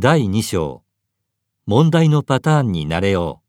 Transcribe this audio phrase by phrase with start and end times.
[0.00, 0.84] 第2章。
[1.66, 3.47] 問題のパターンになれよう。